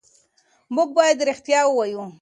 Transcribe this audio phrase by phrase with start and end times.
[0.75, 2.05] موږ باید رښتیا ووایو.